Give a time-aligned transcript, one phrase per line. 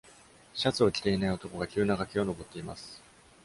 [0.55, 3.03] シャツを着ていない男が急な崖を登っています。